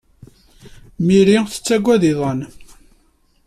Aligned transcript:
Merry 1.05 1.37
tettaggad 1.53 2.01
iḍan. 2.11 2.39